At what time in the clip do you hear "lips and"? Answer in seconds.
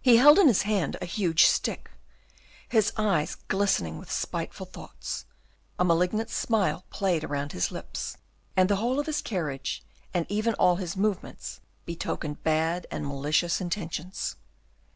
7.72-8.68